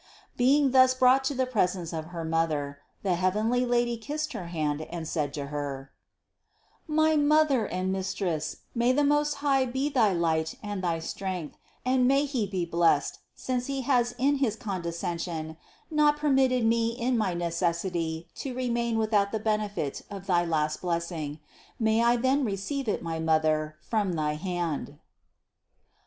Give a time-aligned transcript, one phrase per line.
[0.35, 4.81] Being thus brought to the presence of her mother, the heavenly Lady kissed her hand
[4.89, 5.91] and said to her:
[6.87, 12.07] "My mother and mistress, may the Most High be thy light and thy strength, and
[12.07, 15.55] may He be blessed, since He has in his condescension
[15.91, 21.39] not permitted me in my necessity to remain without the benefit of thy last blessing;
[21.79, 24.97] may I then receive it, my mother, from thy hand."